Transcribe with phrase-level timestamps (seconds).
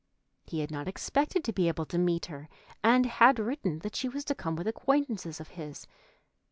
[0.47, 2.49] He had not expected to be able to meet her
[2.83, 5.85] and had written that she was to come with acquaintances of his.